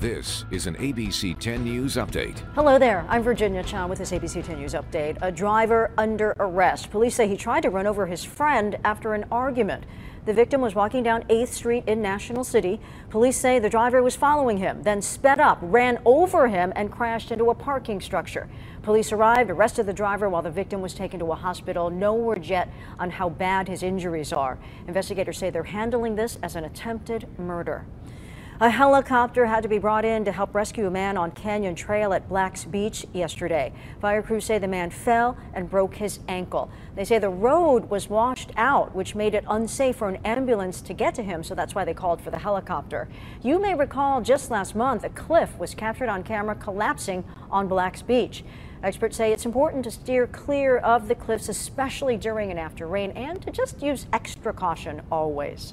This 0.00 0.46
is 0.50 0.66
an 0.66 0.76
ABC 0.76 1.38
10 1.38 1.62
News 1.62 1.96
update. 1.96 2.38
Hello 2.54 2.78
there. 2.78 3.04
I'm 3.10 3.22
Virginia 3.22 3.62
Chan 3.62 3.86
with 3.90 3.98
this 3.98 4.12
ABC 4.12 4.42
10 4.42 4.58
News 4.58 4.72
update. 4.72 5.18
A 5.20 5.30
driver 5.30 5.90
under 5.98 6.34
arrest. 6.40 6.90
Police 6.90 7.14
say 7.14 7.28
he 7.28 7.36
tried 7.36 7.64
to 7.64 7.68
run 7.68 7.86
over 7.86 8.06
his 8.06 8.24
friend 8.24 8.78
after 8.82 9.12
an 9.12 9.26
argument. 9.30 9.84
The 10.24 10.32
victim 10.32 10.62
was 10.62 10.74
walking 10.74 11.02
down 11.02 11.24
8th 11.24 11.48
Street 11.48 11.84
in 11.86 12.00
National 12.00 12.44
City. 12.44 12.80
Police 13.10 13.36
say 13.36 13.58
the 13.58 13.68
driver 13.68 14.02
was 14.02 14.16
following 14.16 14.56
him, 14.56 14.82
then 14.84 15.02
sped 15.02 15.38
up, 15.38 15.58
ran 15.60 15.98
over 16.06 16.48
him, 16.48 16.72
and 16.76 16.90
crashed 16.90 17.30
into 17.30 17.50
a 17.50 17.54
parking 17.54 18.00
structure. 18.00 18.48
Police 18.80 19.12
arrived, 19.12 19.50
arrested 19.50 19.84
the 19.84 19.92
driver 19.92 20.30
while 20.30 20.40
the 20.40 20.50
victim 20.50 20.80
was 20.80 20.94
taken 20.94 21.20
to 21.20 21.32
a 21.32 21.34
hospital. 21.34 21.90
No 21.90 22.14
word 22.14 22.46
yet 22.46 22.70
on 22.98 23.10
how 23.10 23.28
bad 23.28 23.68
his 23.68 23.82
injuries 23.82 24.32
are. 24.32 24.58
Investigators 24.88 25.36
say 25.36 25.50
they're 25.50 25.62
handling 25.64 26.16
this 26.16 26.38
as 26.42 26.56
an 26.56 26.64
attempted 26.64 27.26
murder. 27.38 27.84
A 28.62 28.68
helicopter 28.68 29.46
had 29.46 29.62
to 29.62 29.70
be 29.70 29.78
brought 29.78 30.04
in 30.04 30.22
to 30.26 30.32
help 30.32 30.54
rescue 30.54 30.86
a 30.86 30.90
man 30.90 31.16
on 31.16 31.30
Canyon 31.30 31.74
Trail 31.74 32.12
at 32.12 32.28
Blacks 32.28 32.66
Beach 32.66 33.06
yesterday. 33.14 33.72
Fire 34.02 34.20
crews 34.20 34.44
say 34.44 34.58
the 34.58 34.68
man 34.68 34.90
fell 34.90 35.38
and 35.54 35.70
broke 35.70 35.94
his 35.94 36.18
ankle. 36.28 36.70
They 36.94 37.06
say 37.06 37.18
the 37.18 37.30
road 37.30 37.88
was 37.88 38.10
washed 38.10 38.50
out, 38.58 38.94
which 38.94 39.14
made 39.14 39.32
it 39.32 39.44
unsafe 39.48 39.96
for 39.96 40.10
an 40.10 40.16
ambulance 40.26 40.82
to 40.82 40.92
get 40.92 41.14
to 41.14 41.22
him, 41.22 41.42
so 41.42 41.54
that's 41.54 41.74
why 41.74 41.86
they 41.86 41.94
called 41.94 42.20
for 42.20 42.30
the 42.30 42.38
helicopter. 42.38 43.08
You 43.40 43.58
may 43.58 43.74
recall 43.74 44.20
just 44.20 44.50
last 44.50 44.76
month, 44.76 45.04
a 45.04 45.08
cliff 45.08 45.58
was 45.58 45.74
captured 45.74 46.10
on 46.10 46.22
camera 46.22 46.54
collapsing 46.54 47.24
on 47.50 47.66
Blacks 47.66 48.02
Beach. 48.02 48.44
Experts 48.82 49.16
say 49.16 49.32
it's 49.32 49.46
important 49.46 49.84
to 49.84 49.90
steer 49.90 50.26
clear 50.26 50.76
of 50.76 51.08
the 51.08 51.14
cliffs, 51.14 51.48
especially 51.48 52.18
during 52.18 52.50
and 52.50 52.60
after 52.60 52.86
rain, 52.86 53.12
and 53.12 53.40
to 53.40 53.50
just 53.50 53.80
use 53.80 54.06
extra 54.12 54.52
caution 54.52 55.00
always. 55.10 55.72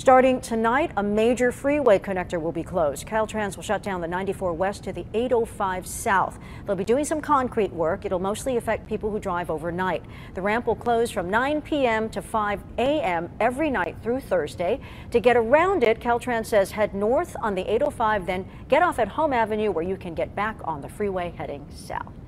Starting 0.00 0.40
tonight, 0.40 0.90
a 0.96 1.02
major 1.02 1.52
freeway 1.52 1.98
connector 1.98 2.40
will 2.40 2.52
be 2.52 2.62
closed. 2.62 3.06
Caltrans 3.06 3.56
will 3.56 3.62
shut 3.62 3.82
down 3.82 4.00
the 4.00 4.08
94 4.08 4.54
west 4.54 4.82
to 4.82 4.94
the 4.94 5.04
805 5.12 5.86
south. 5.86 6.38
They'll 6.64 6.74
be 6.74 6.84
doing 6.84 7.04
some 7.04 7.20
concrete 7.20 7.70
work. 7.70 8.06
It'll 8.06 8.18
mostly 8.18 8.56
affect 8.56 8.88
people 8.88 9.10
who 9.10 9.18
drive 9.18 9.50
overnight. 9.50 10.02
The 10.32 10.40
ramp 10.40 10.66
will 10.66 10.74
close 10.74 11.10
from 11.10 11.28
9 11.28 11.60
p.m. 11.60 12.08
to 12.08 12.22
5 12.22 12.62
a.m. 12.78 13.30
every 13.40 13.68
night 13.68 13.94
through 14.02 14.20
Thursday. 14.20 14.80
To 15.10 15.20
get 15.20 15.36
around 15.36 15.84
it, 15.84 16.00
Caltrans 16.00 16.46
says 16.46 16.70
head 16.70 16.94
north 16.94 17.36
on 17.42 17.54
the 17.54 17.70
805, 17.70 18.24
then 18.24 18.48
get 18.70 18.82
off 18.82 18.98
at 18.98 19.08
Home 19.08 19.34
Avenue 19.34 19.70
where 19.70 19.84
you 19.84 19.98
can 19.98 20.14
get 20.14 20.34
back 20.34 20.56
on 20.64 20.80
the 20.80 20.88
freeway 20.88 21.34
heading 21.36 21.66
south. 21.68 22.19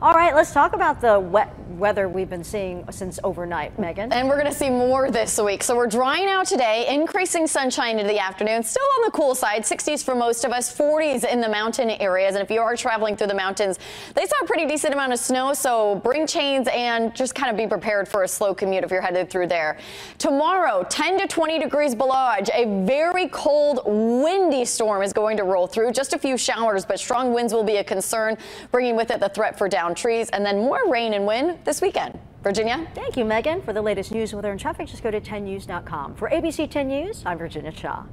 All 0.00 0.14
right, 0.14 0.32
let's 0.32 0.52
talk 0.52 0.74
about 0.74 1.00
the 1.00 1.18
wet 1.18 1.58
weather 1.70 2.08
we've 2.08 2.30
been 2.30 2.44
seeing 2.44 2.84
since 2.90 3.18
overnight, 3.24 3.78
Megan. 3.78 4.12
And 4.12 4.28
we're 4.28 4.38
going 4.38 4.50
to 4.50 4.56
see 4.56 4.70
more 4.70 5.10
this 5.10 5.38
week. 5.40 5.62
So 5.62 5.76
we're 5.76 5.88
drying 5.88 6.28
out 6.28 6.46
today, 6.46 6.86
increasing 6.88 7.46
sunshine 7.46 7.98
into 7.98 8.08
the 8.08 8.20
afternoon. 8.20 8.62
Still 8.62 8.86
on 8.98 9.04
the 9.06 9.10
cool 9.10 9.34
side, 9.34 9.62
60s 9.62 10.04
for 10.04 10.14
most 10.14 10.44
of 10.44 10.52
us, 10.52 10.74
40s 10.76 11.24
in 11.24 11.40
the 11.40 11.48
mountain 11.48 11.90
areas. 11.90 12.34
And 12.34 12.42
if 12.42 12.50
you 12.50 12.60
are 12.60 12.76
traveling 12.76 13.16
through 13.16 13.26
the 13.26 13.34
mountains, 13.34 13.78
they 14.14 14.24
saw 14.24 14.36
a 14.42 14.46
pretty 14.46 14.66
decent 14.66 14.94
amount 14.94 15.12
of 15.12 15.18
snow. 15.18 15.52
So 15.52 15.96
bring 15.96 16.26
chains 16.26 16.68
and 16.72 17.14
just 17.14 17.34
kind 17.34 17.50
of 17.50 17.56
be 17.56 17.66
prepared 17.66 18.08
for 18.08 18.22
a 18.22 18.28
slow 18.28 18.54
commute 18.54 18.84
if 18.84 18.90
you're 18.90 19.02
headed 19.02 19.30
through 19.30 19.48
there. 19.48 19.78
Tomorrow, 20.18 20.86
10 20.88 21.18
to 21.18 21.26
20 21.26 21.58
degrees 21.58 21.94
below 21.94 22.34
a 22.54 22.84
very 22.84 23.28
cold, 23.28 23.80
windy 23.84 24.64
storm 24.64 25.02
is 25.02 25.12
going 25.12 25.36
to 25.36 25.44
roll 25.44 25.66
through. 25.66 25.92
Just 25.92 26.12
a 26.12 26.18
few 26.18 26.36
showers, 26.36 26.84
but 26.84 26.98
strong 26.98 27.32
winds 27.32 27.52
will 27.52 27.64
be 27.64 27.76
a 27.76 27.84
concern, 27.84 28.36
bringing 28.70 28.96
with 28.96 29.10
it 29.10 29.20
the 29.20 29.28
threat 29.28 29.47
for 29.56 29.68
down 29.68 29.88
down 29.88 29.94
trees 29.94 30.28
and 30.30 30.44
then 30.44 30.58
more 30.58 30.90
rain 30.90 31.14
and 31.14 31.24
wind 31.24 31.58
this 31.64 31.80
weekend. 31.80 32.18
Virginia? 32.42 32.86
Thank 32.94 33.16
you, 33.16 33.24
Megan. 33.24 33.62
For 33.62 33.72
the 33.72 33.82
latest 33.82 34.12
news, 34.12 34.34
weather, 34.34 34.50
and 34.50 34.60
traffic, 34.60 34.86
just 34.86 35.02
go 35.02 35.10
to 35.10 35.20
10news.com. 35.20 36.14
For 36.14 36.28
ABC 36.30 36.70
10 36.70 36.88
News, 36.88 37.22
I'm 37.26 37.38
Virginia 37.38 37.72
Shaw. 37.72 38.04